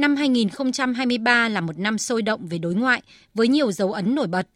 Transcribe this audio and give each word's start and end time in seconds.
năm 0.00 0.16
2023 0.16 1.48
là 1.48 1.60
một 1.60 1.78
năm 1.78 1.98
sôi 1.98 2.22
động 2.22 2.46
về 2.46 2.58
đối 2.58 2.74
ngoại 2.74 3.02
với 3.34 3.48
nhiều 3.48 3.72
dấu 3.72 3.92
ấn 3.92 4.14
nổi 4.14 4.26
bật. 4.26 4.46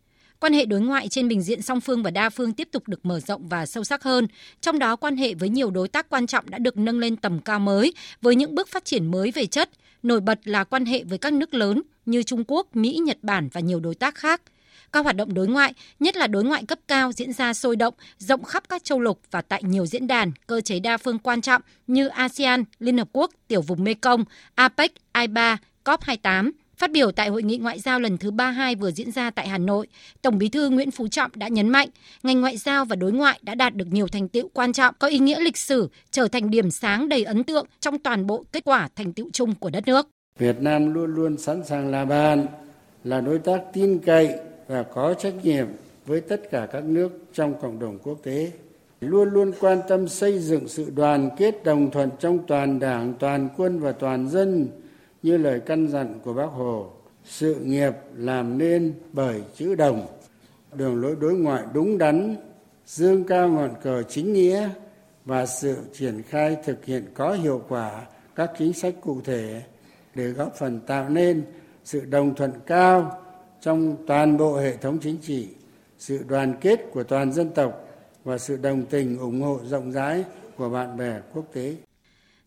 Quan 0.40 0.52
hệ 0.52 0.64
đối 0.64 0.80
ngoại 0.80 1.08
trên 1.08 1.28
bình 1.28 1.42
diện 1.42 1.62
song 1.62 1.80
phương 1.80 2.02
và 2.02 2.10
đa 2.10 2.30
phương 2.30 2.52
tiếp 2.52 2.68
tục 2.72 2.88
được 2.88 3.06
mở 3.06 3.20
rộng 3.20 3.48
và 3.48 3.66
sâu 3.66 3.84
sắc 3.84 4.02
hơn, 4.02 4.26
trong 4.60 4.78
đó 4.78 4.96
quan 4.96 5.16
hệ 5.16 5.34
với 5.34 5.48
nhiều 5.48 5.70
đối 5.70 5.88
tác 5.88 6.08
quan 6.08 6.26
trọng 6.26 6.50
đã 6.50 6.58
được 6.58 6.76
nâng 6.76 6.98
lên 6.98 7.16
tầm 7.16 7.40
cao 7.40 7.58
mới 7.58 7.94
với 8.22 8.36
những 8.36 8.54
bước 8.54 8.68
phát 8.68 8.84
triển 8.84 9.10
mới 9.10 9.30
về 9.30 9.46
chất, 9.46 9.70
nổi 10.02 10.20
bật 10.20 10.38
là 10.44 10.64
quan 10.64 10.84
hệ 10.84 11.04
với 11.04 11.18
các 11.18 11.32
nước 11.32 11.54
lớn 11.54 11.82
như 12.06 12.22
Trung 12.22 12.44
Quốc, 12.46 12.76
Mỹ, 12.76 12.98
Nhật 13.02 13.18
Bản 13.22 13.48
và 13.52 13.60
nhiều 13.60 13.80
đối 13.80 13.94
tác 13.94 14.14
khác. 14.14 14.42
Các 14.92 15.04
hoạt 15.04 15.16
động 15.16 15.34
đối 15.34 15.48
ngoại, 15.48 15.74
nhất 16.00 16.16
là 16.16 16.26
đối 16.26 16.44
ngoại 16.44 16.64
cấp 16.64 16.78
cao 16.88 17.12
diễn 17.12 17.32
ra 17.32 17.54
sôi 17.54 17.76
động, 17.76 17.94
rộng 18.18 18.44
khắp 18.44 18.68
các 18.68 18.84
châu 18.84 19.00
lục 19.00 19.20
và 19.30 19.42
tại 19.42 19.62
nhiều 19.62 19.86
diễn 19.86 20.06
đàn, 20.06 20.32
cơ 20.46 20.60
chế 20.60 20.80
đa 20.80 20.96
phương 20.96 21.18
quan 21.18 21.40
trọng 21.40 21.62
như 21.86 22.08
ASEAN, 22.08 22.64
Liên 22.78 22.98
Hợp 22.98 23.08
Quốc, 23.12 23.30
Tiểu 23.48 23.60
vùng 23.60 23.84
Mekong, 23.84 24.24
APEC, 24.54 24.92
I3, 25.14 25.56
COP28, 25.84 26.50
Phát 26.76 26.90
biểu 26.90 27.12
tại 27.12 27.28
hội 27.28 27.42
nghị 27.42 27.58
ngoại 27.58 27.78
giao 27.78 28.00
lần 28.00 28.18
thứ 28.18 28.30
32 28.30 28.74
vừa 28.74 28.90
diễn 28.90 29.10
ra 29.10 29.30
tại 29.30 29.48
Hà 29.48 29.58
Nội, 29.58 29.86
Tổng 30.22 30.38
Bí 30.38 30.48
thư 30.48 30.68
Nguyễn 30.70 30.90
Phú 30.90 31.08
Trọng 31.08 31.30
đã 31.34 31.48
nhấn 31.48 31.68
mạnh, 31.68 31.88
ngành 32.22 32.40
ngoại 32.40 32.56
giao 32.56 32.84
và 32.84 32.96
đối 32.96 33.12
ngoại 33.12 33.40
đã 33.42 33.54
đạt 33.54 33.74
được 33.74 33.86
nhiều 33.90 34.08
thành 34.08 34.28
tựu 34.28 34.48
quan 34.48 34.72
trọng 34.72 34.94
có 34.98 35.08
ý 35.08 35.18
nghĩa 35.18 35.40
lịch 35.40 35.56
sử, 35.56 35.88
trở 36.10 36.28
thành 36.28 36.50
điểm 36.50 36.70
sáng 36.70 37.08
đầy 37.08 37.24
ấn 37.24 37.44
tượng 37.44 37.66
trong 37.80 37.98
toàn 37.98 38.26
bộ 38.26 38.44
kết 38.52 38.64
quả 38.64 38.88
thành 38.96 39.12
tựu 39.12 39.30
chung 39.32 39.54
của 39.54 39.70
đất 39.70 39.86
nước. 39.86 40.08
Việt 40.38 40.56
Nam 40.60 40.94
luôn 40.94 41.14
luôn 41.14 41.38
sẵn 41.38 41.64
sàng 41.64 41.90
là 41.90 42.04
bạn, 42.04 42.46
là 43.04 43.20
đối 43.20 43.38
tác 43.38 43.60
tin 43.72 43.98
cậy 43.98 44.34
và 44.68 44.82
có 44.82 45.14
trách 45.14 45.34
nhiệm 45.42 45.66
với 46.06 46.20
tất 46.20 46.50
cả 46.50 46.66
các 46.72 46.84
nước 46.84 47.12
trong 47.32 47.54
cộng 47.60 47.78
đồng 47.78 47.98
quốc 47.98 48.18
tế. 48.22 48.50
Luôn 49.00 49.28
luôn 49.28 49.52
quan 49.60 49.80
tâm 49.88 50.08
xây 50.08 50.38
dựng 50.38 50.68
sự 50.68 50.90
đoàn 50.94 51.30
kết 51.38 51.64
đồng 51.64 51.90
thuận 51.90 52.10
trong 52.18 52.38
toàn 52.46 52.78
đảng, 52.80 53.14
toàn 53.18 53.48
quân 53.56 53.78
và 53.78 53.92
toàn 53.92 54.28
dân, 54.28 54.68
như 55.22 55.36
lời 55.36 55.60
căn 55.66 55.88
dặn 55.88 56.14
của 56.24 56.32
bác 56.32 56.46
hồ. 56.46 56.90
Sự 57.24 57.54
nghiệp 57.54 57.92
làm 58.16 58.58
nên 58.58 58.94
bởi 59.12 59.42
chữ 59.56 59.74
đồng. 59.74 60.06
Đường 60.74 61.02
lối 61.02 61.16
đối 61.20 61.34
ngoại 61.34 61.62
đúng 61.74 61.98
đắn, 61.98 62.36
dương 62.86 63.24
cao 63.24 63.48
ngọn 63.48 63.70
cờ 63.82 64.02
chính 64.02 64.32
nghĩa 64.32 64.68
và 65.24 65.46
sự 65.46 65.76
triển 65.92 66.22
khai 66.22 66.56
thực 66.64 66.84
hiện 66.84 67.04
có 67.14 67.32
hiệu 67.32 67.62
quả 67.68 68.02
các 68.34 68.50
chính 68.58 68.72
sách 68.72 68.94
cụ 69.00 69.20
thể 69.24 69.62
để 70.14 70.24
góp 70.24 70.56
phần 70.56 70.80
tạo 70.80 71.08
nên 71.08 71.42
sự 71.84 72.04
đồng 72.04 72.34
thuận 72.34 72.52
cao 72.66 73.23
trong 73.64 73.96
toàn 74.06 74.36
bộ 74.36 74.56
hệ 74.56 74.76
thống 74.76 74.98
chính 75.02 75.16
trị 75.18 75.46
sự 75.98 76.24
đoàn 76.28 76.54
kết 76.60 76.80
của 76.92 77.02
toàn 77.02 77.32
dân 77.32 77.50
tộc 77.54 77.72
và 78.24 78.38
sự 78.38 78.56
đồng 78.56 78.86
tình 78.86 79.18
ủng 79.18 79.40
hộ 79.40 79.60
rộng 79.64 79.92
rãi 79.92 80.24
của 80.56 80.68
bạn 80.68 80.96
bè 80.96 81.20
quốc 81.34 81.44
tế. 81.54 81.76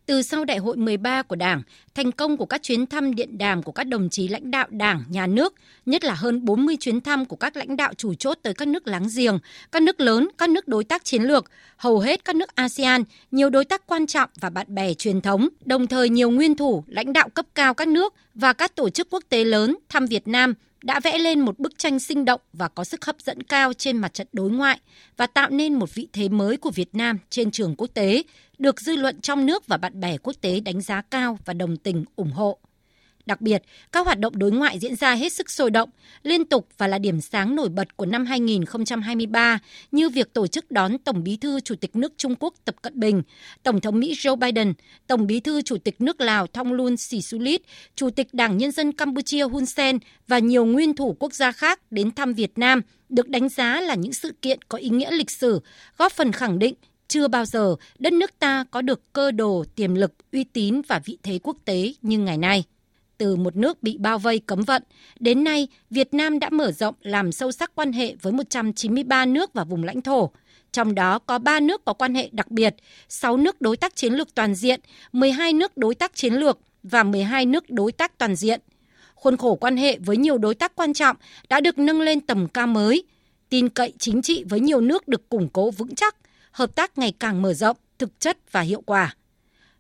Từ 0.06 0.22
sau 0.22 0.46
đại 0.46 0.58
hội 0.58 0.78
13 0.78 1.24
của 1.24 1.36
Đảng, 1.36 1.62
thành 1.96 2.12
công 2.12 2.38
của 2.38 2.46
các 2.46 2.64
chuyến 2.64 2.86
thăm 2.86 3.16
điện 3.16 3.38
đàm 3.38 3.64
của 3.64 3.72
các 3.72 3.84
đồng 3.84 4.10
chí 4.10 4.28
lãnh 4.28 4.52
đạo 4.52 4.68
Đảng, 4.70 5.04
nhà 5.10 5.28
nước, 5.28 5.54
nhất 5.86 6.04
là 6.04 6.14
hơn 6.14 6.46
40 6.46 6.78
chuyến 6.80 7.02
thăm 7.02 7.26
của 7.26 7.36
các 7.36 7.58
lãnh 7.58 7.78
đạo 7.78 7.94
chủ 7.94 8.14
chốt 8.14 8.38
tới 8.42 8.54
các 8.54 8.68
nước 8.68 8.88
láng 8.88 9.08
giềng, 9.16 9.40
các 9.72 9.82
nước 9.82 10.00
lớn, 10.00 10.30
các 10.38 10.50
nước 10.50 10.68
đối 10.68 10.84
tác 10.84 11.06
chiến 11.06 11.24
lược, 11.24 11.52
hầu 11.78 12.00
hết 12.00 12.26
các 12.26 12.36
nước 12.36 12.56
ASEAN, 12.56 13.04
nhiều 13.32 13.50
đối 13.50 13.66
tác 13.66 13.88
quan 13.88 14.08
trọng 14.08 14.30
và 14.40 14.50
bạn 14.50 14.76
bè 14.76 14.94
truyền 14.94 15.22
thống, 15.22 15.48
đồng 15.66 15.88
thời 15.88 16.10
nhiều 16.10 16.30
nguyên 16.30 16.56
thủ, 16.56 16.84
lãnh 16.88 17.14
đạo 17.14 17.30
cấp 17.30 17.46
cao 17.56 17.74
các 17.74 17.88
nước 17.88 18.14
và 18.36 18.54
các 18.54 18.76
tổ 18.76 18.90
chức 18.90 19.08
quốc 19.10 19.24
tế 19.30 19.44
lớn 19.44 19.78
thăm 19.90 20.06
Việt 20.06 20.28
Nam 20.28 20.54
đã 20.84 21.00
vẽ 21.00 21.18
lên 21.18 21.40
một 21.40 21.60
bức 21.60 21.80
tranh 21.80 22.00
sinh 22.00 22.26
động 22.26 22.42
và 22.54 22.68
có 22.68 22.84
sức 22.84 23.06
hấp 23.06 23.16
dẫn 23.22 23.44
cao 23.44 23.74
trên 23.74 23.98
mặt 23.98 24.14
trận 24.14 24.28
đối 24.34 24.50
ngoại 24.50 24.80
và 25.18 25.28
tạo 25.28 25.50
nên 25.50 25.74
một 25.74 25.96
vị 25.96 26.08
thế 26.14 26.30
mới 26.30 26.58
của 26.58 26.72
Việt 26.72 26.96
Nam 26.96 27.18
trên 27.30 27.52
trường 27.52 27.76
quốc 27.76 27.88
tế, 27.94 28.24
được 28.58 28.82
dư 28.82 28.96
luận 28.96 29.22
trong 29.22 29.46
nước 29.46 29.68
và 29.68 29.78
bạn 29.78 30.00
bè 30.00 30.18
quốc 30.18 30.36
tế 30.42 30.60
đánh 30.60 30.82
giá 30.82 31.02
cao 31.02 31.40
và 31.46 31.54
đồng 31.54 31.78
tình 31.78 32.06
ủng 32.16 32.32
hộ. 32.32 32.60
Đặc 33.28 33.42
biệt, 33.42 33.64
các 33.92 34.06
hoạt 34.06 34.20
động 34.20 34.34
đối 34.38 34.52
ngoại 34.52 34.80
diễn 34.80 34.96
ra 34.96 35.16
hết 35.16 35.34
sức 35.34 35.50
sôi 35.50 35.72
động, 35.72 35.90
liên 36.24 36.46
tục 36.46 36.68
và 36.78 36.88
là 36.88 36.98
điểm 36.98 37.22
sáng 37.22 37.56
nổi 37.56 37.70
bật 37.70 37.98
của 37.98 38.06
năm 38.06 38.26
2023 38.26 39.60
như 39.92 40.10
việc 40.10 40.34
tổ 40.34 40.48
chức 40.48 40.72
đón 40.72 40.98
Tổng 40.98 41.24
Bí 41.24 41.38
thư 41.38 41.60
Chủ 41.60 41.76
tịch 41.76 41.96
nước 41.96 42.14
Trung 42.18 42.36
Quốc 42.40 42.54
Tập 42.66 42.76
Cận 42.82 43.00
Bình, 43.00 43.22
Tổng 43.64 43.82
thống 43.82 44.00
Mỹ 44.00 44.14
Joe 44.14 44.36
Biden, 44.36 44.74
Tổng 45.08 45.28
Bí 45.28 45.40
thư 45.40 45.62
Chủ 45.62 45.78
tịch 45.78 46.02
nước 46.02 46.22
Lào 46.22 46.48
Thongloun 46.48 46.98
Sisoulith, 46.98 47.62
Chủ 47.96 48.10
tịch 48.10 48.28
Đảng 48.34 48.58
Nhân 48.58 48.72
dân 48.72 48.92
Campuchia 48.92 49.44
Hun 49.44 49.66
Sen 49.66 50.00
và 50.28 50.40
nhiều 50.40 50.66
nguyên 50.66 50.96
thủ 50.96 51.16
quốc 51.20 51.34
gia 51.34 51.52
khác 51.52 51.80
đến 51.92 52.12
thăm 52.12 52.34
Việt 52.34 52.58
Nam 52.58 52.82
được 53.10 53.30
đánh 53.30 53.50
giá 53.50 53.82
là 53.82 53.96
những 53.96 54.14
sự 54.14 54.34
kiện 54.42 54.60
có 54.70 54.78
ý 54.78 54.90
nghĩa 54.90 55.12
lịch 55.12 55.32
sử, 55.32 55.60
góp 55.98 56.12
phần 56.12 56.32
khẳng 56.32 56.60
định 56.60 56.74
chưa 57.08 57.28
bao 57.28 57.46
giờ 57.46 57.76
đất 58.00 58.14
nước 58.14 58.40
ta 58.40 58.66
có 58.72 58.82
được 58.82 59.14
cơ 59.14 59.32
đồ, 59.32 59.66
tiềm 59.76 59.96
lực, 59.96 60.14
uy 60.32 60.44
tín 60.44 60.82
và 60.88 61.00
vị 61.06 61.18
thế 61.24 61.40
quốc 61.44 61.58
tế 61.66 61.94
như 62.02 62.18
ngày 62.18 62.38
nay 62.38 62.64
từ 63.18 63.36
một 63.36 63.56
nước 63.56 63.84
bị 63.84 63.98
bao 64.00 64.20
vây 64.20 64.40
cấm 64.40 64.62
vận, 64.62 64.84
đến 65.20 65.44
nay 65.44 65.68
Việt 65.90 66.14
Nam 66.14 66.40
đã 66.40 66.50
mở 66.50 66.72
rộng 66.72 66.96
làm 67.02 67.32
sâu 67.32 67.52
sắc 67.52 67.72
quan 67.76 67.94
hệ 67.94 68.16
với 68.22 68.34
193 68.34 69.26
nước 69.26 69.54
và 69.54 69.64
vùng 69.64 69.84
lãnh 69.84 70.02
thổ. 70.02 70.32
Trong 70.72 70.96
đó 70.96 71.20
có 71.20 71.40
3 71.40 71.60
nước 71.60 71.86
có 71.86 71.94
quan 71.94 72.16
hệ 72.16 72.30
đặc 72.32 72.52
biệt, 72.52 72.76
6 73.10 73.38
nước 73.38 73.62
đối 73.62 73.78
tác 73.78 73.96
chiến 73.96 74.14
lược 74.14 74.36
toàn 74.36 74.56
diện, 74.56 74.80
12 75.12 75.54
nước 75.54 75.78
đối 75.78 75.96
tác 75.96 76.16
chiến 76.16 76.34
lược 76.34 76.60
và 76.84 77.04
12 77.04 77.46
nước 77.46 77.70
đối 77.70 77.92
tác 77.92 78.18
toàn 78.18 78.36
diện. 78.36 78.62
Khuôn 79.16 79.38
khổ 79.38 79.56
quan 79.56 79.78
hệ 79.78 79.98
với 80.00 80.18
nhiều 80.18 80.38
đối 80.38 80.56
tác 80.56 80.76
quan 80.76 80.94
trọng 80.94 81.16
đã 81.50 81.60
được 81.60 81.80
nâng 81.80 82.02
lên 82.02 82.22
tầm 82.22 82.48
cao 82.48 82.68
mới. 82.68 83.04
Tin 83.50 83.70
cậy 83.70 83.94
chính 84.00 84.22
trị 84.22 84.44
với 84.50 84.60
nhiều 84.60 84.82
nước 84.82 85.08
được 85.08 85.30
củng 85.30 85.50
cố 85.50 85.72
vững 85.72 85.96
chắc, 85.96 86.16
hợp 86.52 86.76
tác 86.76 86.98
ngày 86.98 87.14
càng 87.20 87.42
mở 87.42 87.54
rộng, 87.54 87.78
thực 88.00 88.20
chất 88.20 88.52
và 88.52 88.62
hiệu 88.62 88.82
quả. 88.82 89.16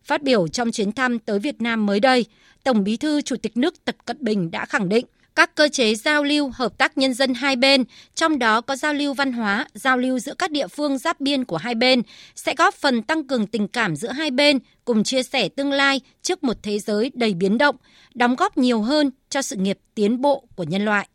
Phát 0.07 0.23
biểu 0.23 0.47
trong 0.47 0.71
chuyến 0.71 0.91
thăm 0.91 1.19
tới 1.19 1.39
Việt 1.39 1.61
Nam 1.61 1.85
mới 1.85 1.99
đây, 1.99 2.25
Tổng 2.63 2.83
Bí 2.83 2.97
thư 2.97 3.21
Chủ 3.21 3.35
tịch 3.35 3.57
nước 3.57 3.85
Tập 3.85 3.95
Cận 4.05 4.17
Bình 4.19 4.51
đã 4.51 4.65
khẳng 4.65 4.89
định 4.89 5.05
các 5.35 5.55
cơ 5.55 5.69
chế 5.69 5.95
giao 5.95 6.23
lưu 6.23 6.51
hợp 6.53 6.77
tác 6.77 6.97
nhân 6.97 7.13
dân 7.13 7.33
hai 7.33 7.55
bên, 7.55 7.83
trong 8.15 8.39
đó 8.39 8.61
có 8.61 8.75
giao 8.75 8.93
lưu 8.93 9.13
văn 9.13 9.33
hóa, 9.33 9.67
giao 9.73 9.97
lưu 9.97 10.19
giữa 10.19 10.33
các 10.37 10.51
địa 10.51 10.67
phương 10.67 10.97
giáp 10.97 11.19
biên 11.19 11.45
của 11.45 11.57
hai 11.57 11.75
bên, 11.75 12.01
sẽ 12.35 12.55
góp 12.57 12.73
phần 12.73 13.01
tăng 13.01 13.27
cường 13.27 13.47
tình 13.47 13.67
cảm 13.67 13.95
giữa 13.95 14.11
hai 14.11 14.31
bên, 14.31 14.59
cùng 14.85 15.03
chia 15.03 15.23
sẻ 15.23 15.49
tương 15.49 15.71
lai 15.71 16.01
trước 16.21 16.43
một 16.43 16.57
thế 16.63 16.79
giới 16.79 17.11
đầy 17.13 17.33
biến 17.33 17.57
động, 17.57 17.75
đóng 18.13 18.35
góp 18.35 18.57
nhiều 18.57 18.81
hơn 18.81 19.11
cho 19.29 19.41
sự 19.41 19.55
nghiệp 19.55 19.79
tiến 19.95 20.21
bộ 20.21 20.47
của 20.55 20.63
nhân 20.63 20.85
loại. 20.85 21.07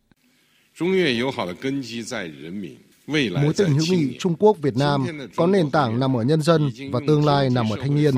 Mối 3.06 3.52
tình 3.56 3.74
hữu 3.74 3.86
nghị 3.90 4.18
Trung 4.18 4.34
Quốc 4.38 4.56
Việt 4.62 4.76
Nam 4.76 5.06
có 5.36 5.46
nền 5.46 5.70
tảng 5.70 6.00
nằm 6.00 6.16
ở 6.16 6.22
nhân 6.22 6.42
dân 6.42 6.70
và 6.92 7.00
tương 7.06 7.24
lai 7.24 7.50
nằm 7.50 7.70
ở 7.70 7.76
thanh 7.80 7.94
niên. 7.94 8.14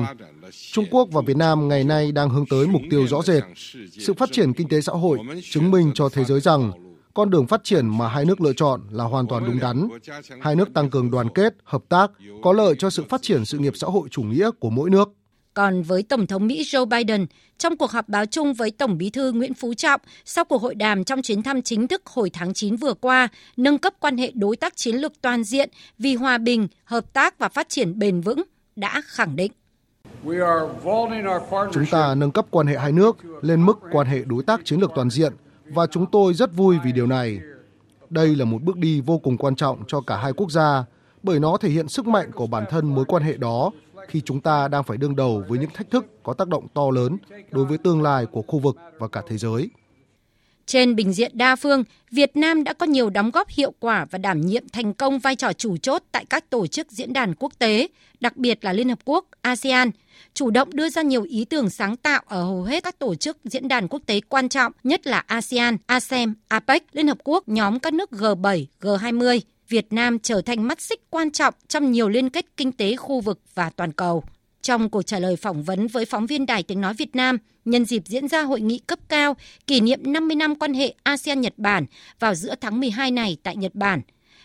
Trung 0.71 0.85
Quốc 0.91 1.07
và 1.11 1.21
Việt 1.21 1.37
Nam 1.37 1.67
ngày 1.67 1.83
nay 1.83 2.11
đang 2.11 2.29
hướng 2.29 2.45
tới 2.45 2.67
mục 2.67 2.81
tiêu 2.89 3.07
rõ 3.07 3.21
rệt. 3.21 3.43
Sự 3.91 4.13
phát 4.13 4.29
triển 4.31 4.53
kinh 4.53 4.67
tế 4.67 4.81
xã 4.81 4.93
hội 4.93 5.19
chứng 5.51 5.71
minh 5.71 5.91
cho 5.95 6.09
thế 6.09 6.23
giới 6.23 6.39
rằng 6.39 6.71
con 7.13 7.29
đường 7.29 7.47
phát 7.47 7.63
triển 7.63 7.97
mà 7.97 8.07
hai 8.07 8.25
nước 8.25 8.41
lựa 8.41 8.53
chọn 8.53 8.81
là 8.91 9.03
hoàn 9.03 9.27
toàn 9.27 9.45
đúng 9.45 9.59
đắn. 9.59 9.87
Hai 10.41 10.55
nước 10.55 10.73
tăng 10.73 10.89
cường 10.89 11.11
đoàn 11.11 11.27
kết, 11.35 11.55
hợp 11.63 11.83
tác, 11.89 12.11
có 12.43 12.53
lợi 12.53 12.75
cho 12.79 12.89
sự 12.89 13.03
phát 13.09 13.21
triển 13.21 13.45
sự 13.45 13.57
nghiệp 13.57 13.73
xã 13.75 13.87
hội 13.87 14.09
chủ 14.11 14.21
nghĩa 14.21 14.49
của 14.59 14.69
mỗi 14.69 14.89
nước. 14.89 15.09
Còn 15.55 15.81
với 15.81 16.03
Tổng 16.03 16.27
thống 16.27 16.47
Mỹ 16.47 16.63
Joe 16.63 16.85
Biden, 16.85 17.25
trong 17.57 17.77
cuộc 17.77 17.91
họp 17.91 18.09
báo 18.09 18.25
chung 18.25 18.53
với 18.53 18.71
Tổng 18.71 18.97
bí 18.97 19.09
thư 19.09 19.31
Nguyễn 19.31 19.53
Phú 19.53 19.73
Trọng 19.73 20.01
sau 20.25 20.45
cuộc 20.45 20.61
hội 20.61 20.75
đàm 20.75 21.03
trong 21.03 21.21
chuyến 21.21 21.43
thăm 21.43 21.61
chính 21.61 21.87
thức 21.87 22.01
hồi 22.05 22.29
tháng 22.29 22.53
9 22.53 22.75
vừa 22.75 22.93
qua, 22.93 23.27
nâng 23.57 23.77
cấp 23.77 23.93
quan 23.99 24.17
hệ 24.17 24.31
đối 24.35 24.55
tác 24.55 24.75
chiến 24.75 24.95
lược 24.95 25.21
toàn 25.21 25.43
diện 25.43 25.69
vì 25.99 26.15
hòa 26.15 26.37
bình, 26.37 26.67
hợp 26.83 27.13
tác 27.13 27.39
và 27.39 27.49
phát 27.49 27.69
triển 27.69 27.99
bền 27.99 28.21
vững, 28.21 28.43
đã 28.75 29.01
khẳng 29.05 29.35
định. 29.35 29.51
Chúng 31.71 31.85
ta 31.91 32.15
nâng 32.15 32.31
cấp 32.31 32.45
quan 32.49 32.67
hệ 32.67 32.77
hai 32.77 32.91
nước 32.91 33.17
lên 33.41 33.65
mức 33.65 33.79
quan 33.91 34.07
hệ 34.07 34.19
đối 34.25 34.43
tác 34.43 34.61
chiến 34.65 34.79
lược 34.79 34.91
toàn 34.95 35.09
diện 35.09 35.33
và 35.65 35.87
chúng 35.87 36.05
tôi 36.11 36.33
rất 36.33 36.53
vui 36.53 36.77
vì 36.83 36.91
điều 36.91 37.07
này. 37.07 37.39
Đây 38.09 38.35
là 38.35 38.45
một 38.45 38.61
bước 38.61 38.77
đi 38.77 39.01
vô 39.01 39.17
cùng 39.17 39.37
quan 39.37 39.55
trọng 39.55 39.83
cho 39.87 40.01
cả 40.01 40.17
hai 40.17 40.33
quốc 40.33 40.51
gia 40.51 40.83
bởi 41.23 41.39
nó 41.39 41.57
thể 41.57 41.69
hiện 41.69 41.87
sức 41.87 42.07
mạnh 42.07 42.31
của 42.31 42.47
bản 42.47 42.63
thân 42.69 42.95
mối 42.95 43.05
quan 43.05 43.23
hệ 43.23 43.37
đó 43.37 43.71
khi 44.07 44.21
chúng 44.21 44.41
ta 44.41 44.67
đang 44.67 44.83
phải 44.83 44.97
đương 44.97 45.15
đầu 45.15 45.43
với 45.47 45.59
những 45.59 45.69
thách 45.73 45.91
thức 45.91 46.05
có 46.23 46.33
tác 46.33 46.47
động 46.47 46.67
to 46.73 46.89
lớn 46.91 47.17
đối 47.51 47.65
với 47.65 47.77
tương 47.77 48.01
lai 48.01 48.25
của 48.25 48.41
khu 48.41 48.59
vực 48.59 48.77
và 48.99 49.07
cả 49.07 49.21
thế 49.27 49.37
giới. 49.37 49.69
Trên 50.65 50.95
bình 50.95 51.13
diện 51.13 51.31
đa 51.33 51.55
phương, 51.55 51.83
Việt 52.11 52.37
Nam 52.37 52.63
đã 52.63 52.73
có 52.73 52.85
nhiều 52.85 53.09
đóng 53.09 53.31
góp 53.31 53.49
hiệu 53.49 53.73
quả 53.79 54.05
và 54.11 54.17
đảm 54.17 54.41
nhiệm 54.41 54.69
thành 54.69 54.93
công 54.93 55.19
vai 55.19 55.35
trò 55.35 55.53
chủ 55.53 55.77
chốt 55.77 56.03
tại 56.11 56.25
các 56.25 56.49
tổ 56.49 56.67
chức 56.67 56.91
diễn 56.91 57.13
đàn 57.13 57.35
quốc 57.35 57.53
tế, 57.59 57.87
đặc 58.19 58.37
biệt 58.37 58.65
là 58.65 58.73
Liên 58.73 58.89
Hợp 58.89 58.99
Quốc, 59.05 59.25
ASEAN, 59.41 59.91
chủ 60.33 60.49
động 60.49 60.69
đưa 60.73 60.89
ra 60.89 61.01
nhiều 61.01 61.23
ý 61.23 61.45
tưởng 61.45 61.69
sáng 61.69 61.97
tạo 61.97 62.21
ở 62.25 62.43
hầu 62.43 62.63
hết 62.63 62.83
các 62.83 62.99
tổ 62.99 63.15
chức 63.15 63.37
diễn 63.43 63.67
đàn 63.67 63.87
quốc 63.87 64.01
tế 64.05 64.21
quan 64.29 64.49
trọng, 64.49 64.71
nhất 64.83 65.07
là 65.07 65.23
ASEAN, 65.27 65.77
ASEM, 65.85 66.33
APEC, 66.47 66.83
Liên 66.93 67.07
Hợp 67.07 67.17
Quốc, 67.23 67.49
nhóm 67.49 67.79
các 67.79 67.93
nước 67.93 68.11
G7, 68.11 68.65
G20. 68.81 69.39
Việt 69.69 69.93
Nam 69.93 70.19
trở 70.19 70.41
thành 70.41 70.67
mắt 70.67 70.81
xích 70.81 71.01
quan 71.09 71.31
trọng 71.31 71.53
trong 71.67 71.91
nhiều 71.91 72.09
liên 72.09 72.29
kết 72.29 72.45
kinh 72.57 72.71
tế 72.71 72.95
khu 72.95 73.21
vực 73.21 73.39
và 73.53 73.69
toàn 73.69 73.91
cầu. 73.91 74.23
Trong 74.61 74.89
cuộc 74.89 75.03
trả 75.03 75.19
lời 75.19 75.35
phỏng 75.35 75.63
vấn 75.63 75.87
với 75.87 76.05
phóng 76.05 76.25
viên 76.25 76.45
Đài 76.45 76.63
Tiếng 76.63 76.81
Nói 76.81 76.93
Việt 76.93 77.15
Nam, 77.15 77.37
nhân 77.65 77.85
dịp 77.85 78.03
diễn 78.05 78.27
ra 78.27 78.41
hội 78.41 78.61
nghị 78.61 78.79
cấp 78.79 78.99
cao 79.07 79.35
kỷ 79.67 79.79
niệm 79.79 79.99
50 80.03 80.35
năm 80.35 80.55
quan 80.55 80.73
hệ 80.73 80.93
ASEAN-Nhật 81.03 81.53
Bản 81.57 81.85
vào 82.19 82.35
giữa 82.35 82.55
tháng 82.61 82.79
12 82.79 83.11
này 83.11 83.37
tại 83.43 83.55
Nhật 83.55 83.75
Bản, 83.75 84.01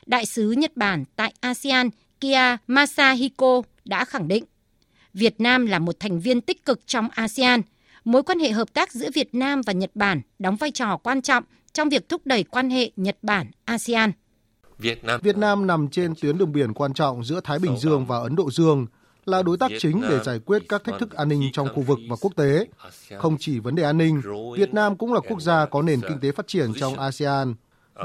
Đại 0.06 0.26
sứ 0.26 0.50
Nhật 0.50 0.76
Bản 0.76 1.04
tại 1.16 1.32
ASEAN 1.40 1.90
Kia 2.20 2.56
Masahiko 2.66 3.62
đã 3.84 4.04
khẳng 4.04 4.28
định 4.28 4.44
Việt 5.14 5.40
Nam 5.40 5.66
là 5.66 5.78
một 5.78 6.00
thành 6.00 6.20
viên 6.20 6.40
tích 6.40 6.64
cực 6.64 6.86
trong 6.86 7.08
ASEAN. 7.10 7.62
mối 8.04 8.22
quan 8.22 8.38
hệ 8.38 8.50
hợp 8.50 8.72
tác 8.72 8.92
giữa 8.92 9.10
Việt 9.14 9.34
Nam 9.34 9.60
và 9.66 9.72
Nhật 9.72 9.90
Bản 9.94 10.20
đóng 10.38 10.56
vai 10.56 10.70
trò 10.70 10.96
quan 10.96 11.22
trọng 11.22 11.44
trong 11.72 11.88
việc 11.88 12.08
thúc 12.08 12.26
đẩy 12.26 12.42
quan 12.44 12.70
hệ 12.70 12.90
Nhật 12.96 13.16
Bản 13.22 13.46
ASEAN. 13.64 14.12
Việt 14.80 15.04
Nam 15.04 15.20
Việt 15.22 15.36
Nam 15.36 15.66
nằm 15.66 15.88
trên 15.88 16.14
tuyến 16.20 16.38
đường 16.38 16.52
biển 16.52 16.74
quan 16.74 16.94
trọng 16.94 17.24
giữa 17.24 17.40
Thái 17.44 17.58
Bình 17.58 17.76
Dương 17.76 18.06
và 18.06 18.18
Ấn 18.18 18.36
Độ 18.36 18.50
Dương, 18.50 18.86
là 19.24 19.42
đối 19.42 19.56
tác 19.56 19.70
chính 19.78 20.02
để 20.08 20.20
giải 20.24 20.38
quyết 20.38 20.62
các 20.68 20.84
thách 20.84 21.00
thức 21.00 21.12
an 21.14 21.28
ninh 21.28 21.50
trong 21.52 21.68
khu 21.74 21.82
vực 21.82 21.98
và 22.08 22.16
quốc 22.20 22.32
tế. 22.36 22.66
Không 23.18 23.36
chỉ 23.38 23.58
vấn 23.58 23.74
đề 23.74 23.82
an 23.82 23.98
ninh, 23.98 24.20
Việt 24.56 24.74
Nam 24.74 24.96
cũng 24.96 25.12
là 25.12 25.20
quốc 25.28 25.40
gia 25.40 25.66
có 25.66 25.82
nền 25.82 26.00
kinh 26.08 26.20
tế 26.20 26.32
phát 26.32 26.46
triển 26.46 26.72
trong 26.80 26.98
ASEAN. 26.98 27.54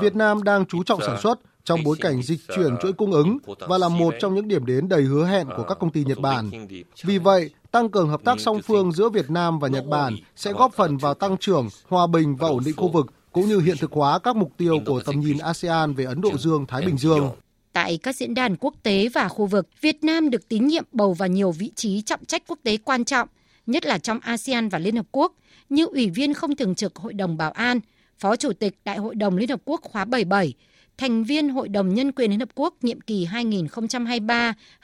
Việt 0.01 0.16
Nam 0.16 0.44
đang 0.44 0.66
chú 0.66 0.83
trọng 0.83 1.01
sản 1.01 1.22
xuất 1.22 1.39
trong 1.63 1.83
bối 1.83 1.98
cảnh 2.01 2.22
dịch 2.22 2.39
chuyển 2.56 2.78
chuỗi 2.81 2.94
cung 2.94 3.12
ứng 3.12 3.38
và 3.60 3.78
là 3.78 3.89
một 3.89 4.13
trong 4.19 4.36
những 4.36 4.48
điểm 4.48 4.66
đến 4.66 4.89
đầy 4.89 5.01
hứa 5.01 5.25
hẹn 5.25 5.48
của 5.57 5.63
các 5.63 5.80
công 5.80 5.92
ty 5.92 6.04
Nhật 6.04 6.19
Bản. 6.19 6.68
Vì 7.04 7.18
vậy, 7.18 7.50
tăng 7.71 7.89
cường 7.89 8.10
hợp 8.10 8.21
tác 8.24 8.39
song 8.39 8.62
phương 8.62 8.92
giữa 8.92 9.10
Việt 9.10 9.30
Nam 9.30 9.60
và 9.60 9.68
Nhật 9.68 9.86
Bản 9.86 10.16
sẽ 10.36 10.54
góp 10.54 10.74
phần 10.74 10.98
vào 10.98 11.13
tăng 11.13 11.38
trưởng, 11.38 11.68
hòa 11.89 12.07
bình 12.07 12.36
và 12.36 12.48
ổn 12.48 12.63
định 12.66 12.75
khu 12.75 12.88
vực 12.88 13.07
cũng 13.36 13.48
như 13.48 13.60
hiện 13.60 13.78
thực 13.78 13.92
hóa 13.92 14.20
các 14.20 14.36
mục 14.36 14.52
tiêu 14.58 14.80
của 14.86 15.02
tầm 15.06 15.20
nhìn 15.20 15.38
ASEAN 15.38 15.94
về 15.94 16.06
Ấn 16.06 16.22
Độ 16.22 16.38
Dương, 16.38 16.66
Thái 16.68 16.86
Bình 16.86 16.98
Dương. 16.98 17.30
Tại 17.74 17.98
các 18.04 18.16
diễn 18.16 18.34
đàn 18.34 18.56
quốc 18.56 18.76
tế 18.84 19.10
và 19.14 19.28
khu 19.28 19.46
vực, 19.46 19.68
Việt 19.82 20.04
Nam 20.04 20.30
được 20.30 20.48
tín 20.48 20.68
nhiệm 20.68 20.84
bầu 20.92 21.14
vào 21.14 21.30
nhiều 21.30 21.52
vị 21.52 21.72
trí 21.76 22.02
trọng 22.02 22.26
trách 22.26 22.44
quốc 22.48 22.60
tế 22.64 22.78
quan 22.78 23.06
trọng, 23.06 23.30
nhất 23.66 23.86
là 23.86 23.98
trong 23.98 24.20
ASEAN 24.20 24.70
và 24.70 24.80
Liên 24.80 24.96
Hợp 24.96 25.06
Quốc, 25.12 25.34
như 25.70 25.86
Ủy 25.86 26.10
viên 26.10 26.34
không 26.34 26.56
thường 26.56 26.76
trực 26.76 26.96
Hội 26.96 27.14
đồng 27.14 27.38
Bảo 27.38 27.52
an, 27.52 27.80
Phó 28.20 28.36
Chủ 28.36 28.54
tịch 28.54 28.78
Đại 28.86 28.98
hội 28.98 29.16
đồng 29.16 29.38
Liên 29.38 29.50
Hợp 29.50 29.62
Quốc 29.66 29.81
khóa 29.84 30.06
77, 30.06 30.54
thành 30.98 31.24
viên 31.24 31.50
Hội 31.50 31.68
đồng 31.70 31.94
Nhân 31.94 32.12
quyền 32.12 32.31
Liên 32.31 32.40
Hợp 32.40 32.50
Quốc 32.56 32.74
nhiệm 32.81 33.02
kỳ 33.02 33.28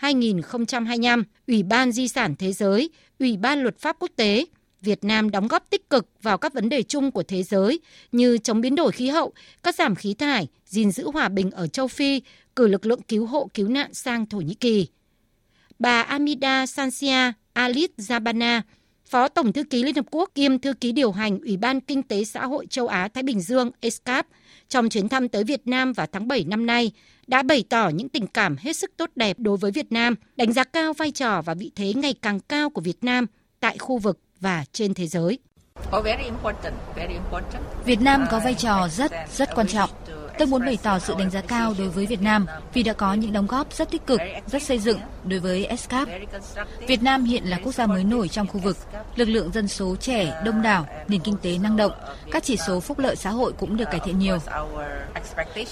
2023-2025, 0.01 1.24
Ủy 1.47 1.63
ban 1.63 1.92
Di 1.92 2.07
sản 2.07 2.36
Thế 2.36 2.54
giới, 2.54 2.89
Ủy 3.19 3.38
ban 3.38 3.62
Luật 3.62 3.80
pháp 3.80 3.95
Quốc 4.00 4.12
tế, 4.15 4.45
Việt 4.81 5.04
Nam 5.04 5.30
đóng 5.30 5.48
góp 5.48 5.69
tích 5.69 5.89
cực 5.89 6.07
vào 6.22 6.38
các 6.38 6.54
vấn 6.54 6.69
đề 6.69 6.83
chung 6.83 7.12
của 7.12 7.24
thế 7.24 7.44
giới 7.44 7.80
như 8.12 8.38
chống 8.38 8.62
biến 8.62 8.75
đổi 8.75 8.92
khí 8.92 9.07
hậu, 9.07 9.33
cắt 9.63 9.75
giảm 9.75 9.95
khí 9.95 10.13
thải, 10.13 10.48
gìn 10.66 10.92
giữ 10.92 11.12
hòa 11.12 11.30
bình 11.30 11.51
ở 11.51 11.68
châu 11.68 11.88
Phi, 11.88 12.22
cử 12.56 12.68
lực 12.68 12.86
lượng 12.86 13.01
cứu 13.01 13.25
hộ 13.25 13.50
cứu 13.54 13.68
nạn 13.68 13.94
sang 13.94 14.25
Thổ 14.25 14.38
Nhĩ 14.38 14.54
Kỳ. 14.54 14.88
Bà 15.80 16.01
Amida 16.01 16.66
Sancia 16.66 17.31
Alit 17.54 17.92
Zabana, 17.98 18.62
Phó 19.06 19.28
Tổng 19.28 19.54
Thư 19.54 19.63
ký 19.63 19.83
Liên 19.83 19.95
Hợp 19.95 20.06
Quốc 20.12 20.31
kiêm 20.36 20.60
Thư 20.60 20.74
ký 20.74 20.92
điều 20.92 21.12
hành 21.12 21.39
Ủy 21.39 21.57
ban 21.57 21.81
Kinh 21.81 22.04
tế 22.04 22.24
Xã 22.24 22.45
hội 22.45 22.68
Châu 22.69 22.88
Á-Thái 22.88 23.24
Bình 23.24 23.42
Dương 23.42 23.72
ESCAP, 23.80 24.28
trong 24.69 24.89
chuyến 24.89 25.10
thăm 25.10 25.30
tới 25.30 25.44
Việt 25.44 25.68
Nam 25.68 25.94
vào 25.94 26.07
tháng 26.12 26.28
7 26.28 26.44
năm 26.44 26.66
nay, 26.66 26.92
đã 27.28 27.44
bày 27.44 27.63
tỏ 27.69 27.89
những 27.89 28.10
tình 28.10 28.28
cảm 28.28 28.56
hết 28.60 28.78
sức 28.78 28.92
tốt 28.98 29.10
đẹp 29.16 29.39
đối 29.39 29.57
với 29.57 29.72
Việt 29.72 29.92
Nam, 29.92 30.16
đánh 30.36 30.54
giá 30.54 30.63
cao 30.63 30.94
vai 30.94 31.12
trò 31.12 31.42
và 31.42 31.54
vị 31.54 31.72
thế 31.75 31.94
ngày 31.94 32.13
càng 32.22 32.39
cao 32.39 32.69
của 32.69 32.81
Việt 32.81 33.04
Nam 33.04 33.25
tại 33.60 33.78
khu 33.78 33.98
vực 33.98 34.19
và 34.41 34.63
trên 34.73 34.93
thế 34.93 35.07
giới. 35.07 35.39
Việt 37.85 38.01
Nam 38.01 38.25
có 38.31 38.39
vai 38.39 38.53
trò 38.53 38.88
rất 38.88 39.11
rất 39.33 39.49
quan 39.55 39.67
trọng 39.67 39.89
Tôi 40.38 40.48
muốn 40.48 40.66
bày 40.66 40.78
tỏ 40.83 41.00
sự 41.00 41.13
đánh 41.19 41.30
giá 41.30 41.42
cao 41.42 41.74
đối 41.78 41.89
với 41.89 42.06
Việt 42.06 42.22
Nam 42.22 42.45
vì 42.74 42.83
đã 42.83 42.94
có 42.94 43.13
những 43.13 43.33
đóng 43.33 43.48
góp 43.48 43.74
rất 43.74 43.92
tích 43.92 44.06
cực, 44.07 44.22
rất 44.48 44.63
xây 44.63 44.80
dựng 44.80 45.00
đối 45.24 45.39
với 45.39 45.66
ESCAP. 45.66 46.07
Việt 46.88 47.04
Nam 47.04 47.24
hiện 47.24 47.44
là 47.44 47.60
quốc 47.63 47.72
gia 47.72 47.86
mới 47.86 48.04
nổi 48.04 48.28
trong 48.28 48.48
khu 48.48 48.60
vực, 48.60 48.78
lực 49.16 49.30
lượng 49.30 49.51
dân 49.51 49.68
số 49.68 49.95
trẻ, 49.95 50.42
đông 50.45 50.62
đảo, 50.62 50.88
nền 51.07 51.22
kinh 51.22 51.36
tế 51.42 51.57
năng 51.57 51.78
động, 51.78 51.92
các 52.31 52.44
chỉ 52.44 52.57
số 52.57 52.80
phúc 52.80 53.00
lợi 53.00 53.16
xã 53.16 53.30
hội 53.30 53.54
cũng 53.54 53.78
được 53.78 53.86
cải 53.92 54.00
thiện 54.00 54.19
nhiều. 54.19 54.38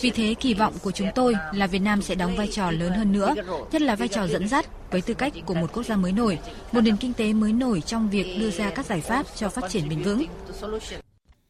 Vì 0.02 0.10
thế, 0.10 0.36
kỳ 0.40 0.54
vọng 0.54 0.74
của 0.82 0.92
chúng 0.92 1.10
tôi 1.16 1.36
là 1.54 1.68
Việt 1.68 1.80
Nam 1.80 2.02
sẽ 2.02 2.16
đóng 2.16 2.36
vai 2.36 2.48
trò 2.52 2.72
lớn 2.72 2.94
hơn 2.94 3.12
nữa, 3.12 3.34
nhất 3.72 3.82
là 3.82 3.96
vai 3.96 4.08
trò 4.08 4.28
dẫn 4.28 4.48
dắt 4.48 4.66
với 4.92 5.02
tư 5.02 5.14
cách 5.14 5.34
của 5.46 5.54
một 5.54 5.74
quốc 5.74 5.84
gia 5.84 5.96
mới 5.96 6.12
nổi, 6.12 6.40
một 6.72 6.82
nền 6.82 6.98
kinh 6.98 7.14
tế 7.14 7.34
mới 7.34 7.54
nổi 7.54 7.82
trong 7.82 8.10
việc 8.10 8.38
đưa 8.40 8.50
ra 8.52 8.70
các 8.70 8.86
giải 8.86 9.02
pháp 9.02 9.26
cho 9.36 9.50
phát 9.50 9.64
triển 9.70 9.90
bền 9.90 10.02
vững. 10.04 10.26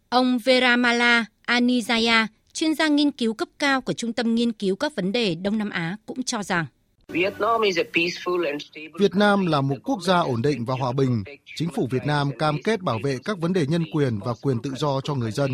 Ông 0.09 0.39
Veramala 0.39 1.25
Anizaya, 1.47 2.27
chuyên 2.59 2.75
gia 2.75 2.87
nghiên 2.87 3.11
cứu 3.11 3.33
cấp 3.33 3.47
cao 3.59 3.81
của 3.81 3.93
Trung 3.93 4.13
tâm 4.13 4.35
Nghiên 4.35 4.51
cứu 4.51 4.75
các 4.75 4.95
vấn 4.95 5.11
đề 5.11 5.35
Đông 5.35 5.57
Nam 5.57 5.69
Á 5.69 5.97
cũng 6.05 6.23
cho 6.23 6.43
rằng 6.43 6.65
Việt 8.99 9.15
Nam 9.15 9.45
là 9.45 9.61
một 9.61 9.75
quốc 9.83 10.01
gia 10.03 10.19
ổn 10.19 10.41
định 10.41 10.65
và 10.65 10.75
hòa 10.75 10.91
bình. 10.91 11.23
Chính 11.55 11.69
phủ 11.75 11.87
Việt 11.91 12.05
Nam 12.05 12.31
cam 12.39 12.57
kết 12.63 12.81
bảo 12.81 12.99
vệ 13.03 13.17
các 13.25 13.39
vấn 13.39 13.53
đề 13.53 13.65
nhân 13.65 13.83
quyền 13.93 14.19
và 14.19 14.33
quyền 14.41 14.61
tự 14.61 14.71
do 14.77 15.01
cho 15.01 15.15
người 15.15 15.31
dân. 15.31 15.51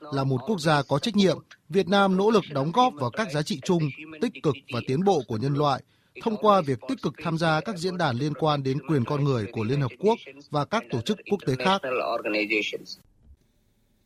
Là 0.00 0.24
một 0.24 0.40
quốc 0.46 0.60
gia 0.60 0.82
có 0.82 0.98
trách 0.98 1.16
nhiệm, 1.16 1.38
Việt 1.68 1.88
Nam 1.88 2.16
nỗ 2.16 2.30
lực 2.30 2.44
đóng 2.50 2.72
góp 2.72 2.92
vào 2.94 3.10
các 3.10 3.28
giá 3.32 3.42
trị 3.42 3.60
chung, 3.64 3.90
tích 4.20 4.32
cực 4.42 4.54
và 4.72 4.80
tiến 4.86 5.04
bộ 5.04 5.22
của 5.28 5.36
nhân 5.36 5.54
loại 5.54 5.82
thông 6.22 6.36
qua 6.36 6.60
việc 6.60 6.78
tích 6.88 7.02
cực 7.02 7.14
tham 7.22 7.38
gia 7.38 7.60
các 7.60 7.78
diễn 7.78 7.98
đàn 7.98 8.16
liên 8.16 8.34
quan 8.34 8.62
đến 8.62 8.78
quyền 8.88 9.04
con 9.04 9.24
người 9.24 9.46
của 9.52 9.64
Liên 9.64 9.80
Hợp 9.80 9.92
Quốc 9.98 10.18
và 10.50 10.64
các 10.64 10.84
tổ 10.90 11.00
chức 11.00 11.18
quốc 11.30 11.40
tế 11.46 11.54
khác. 11.64 11.80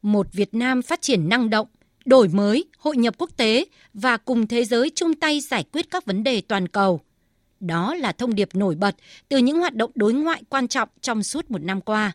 Một 0.03 0.27
Việt 0.33 0.55
Nam 0.55 0.83
phát 0.83 1.03
triển 1.03 1.29
năng 1.29 1.51
động, 1.51 1.69
đổi 2.09 2.29
mới, 2.29 2.65
hội 2.79 2.97
nhập 2.97 3.15
quốc 3.19 3.31
tế 3.37 3.65
và 3.95 4.17
cùng 4.17 4.47
thế 4.47 4.65
giới 4.65 4.91
chung 4.95 5.15
tay 5.15 5.41
giải 5.41 5.65
quyết 5.73 5.91
các 5.91 6.05
vấn 6.05 6.25
đề 6.25 6.41
toàn 6.41 6.69
cầu. 6.69 7.01
Đó 7.61 7.95
là 7.95 8.13
thông 8.13 8.35
điệp 8.35 8.49
nổi 8.55 8.75
bật 8.75 8.97
từ 9.29 9.39
những 9.39 9.59
hoạt 9.59 9.75
động 9.75 9.91
đối 9.95 10.13
ngoại 10.13 10.43
quan 10.49 10.69
trọng 10.69 10.89
trong 11.01 11.23
suốt 11.23 11.51
một 11.51 11.63
năm 11.63 11.81
qua. 11.81 12.13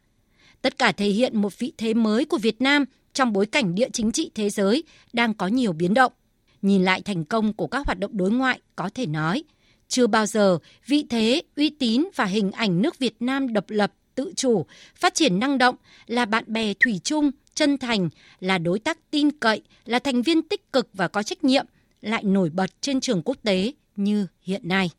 Tất 0.62 0.78
cả 0.78 0.92
thể 0.92 1.10
hiện 1.10 1.42
một 1.42 1.60
vị 1.60 1.74
thế 1.78 1.94
mới 1.94 2.26
của 2.26 2.38
Việt 2.38 2.62
Nam 2.62 2.86
trong 3.14 3.34
bối 3.34 3.46
cảnh 3.46 3.76
địa 3.76 3.90
chính 3.94 4.12
trị 4.12 4.32
thế 4.36 4.50
giới 4.50 4.84
đang 5.14 5.34
có 5.34 5.48
nhiều 5.48 5.74
biến 5.74 5.94
động. 5.94 6.14
Nhìn 6.62 6.84
lại 6.84 7.02
thành 7.02 7.26
công 7.26 7.54
của 7.54 7.68
các 7.68 7.86
hoạt 7.86 8.00
động 8.00 8.18
đối 8.18 8.32
ngoại 8.32 8.60
có 8.76 8.90
thể 8.96 9.06
nói, 9.06 9.44
chưa 9.88 10.08
bao 10.08 10.26
giờ 10.26 10.58
vị 10.88 11.06
thế, 11.10 11.42
uy 11.56 11.70
tín 11.70 12.06
và 12.16 12.26
hình 12.26 12.52
ảnh 12.52 12.82
nước 12.82 13.00
Việt 13.00 13.16
Nam 13.20 13.54
độc 13.54 13.66
lập, 13.68 13.94
tự 14.16 14.34
chủ, 14.36 14.66
phát 14.96 15.14
triển 15.14 15.40
năng 15.40 15.58
động 15.58 15.76
là 16.08 16.26
bạn 16.26 16.44
bè 16.48 16.74
thủy 16.80 17.02
chung 17.04 17.32
chân 17.56 17.78
thành, 17.78 18.10
là 18.40 18.58
đối 18.58 18.80
tác 18.80 19.12
tin 19.12 19.32
cậy, 19.32 19.62
là 19.86 20.00
thành 20.00 20.22
viên 20.22 20.42
tích 20.42 20.74
cực 20.74 20.90
và 20.94 21.08
có 21.08 21.24
trách 21.24 21.44
nhiệm, 21.44 21.66
lại 22.02 22.24
nổi 22.24 22.50
bật 22.50 22.82
trên 22.82 23.00
trường 23.00 23.22
quốc 23.26 23.38
tế 23.44 23.74
như 23.96 24.28
hiện 24.42 24.68
nay. 24.68 24.90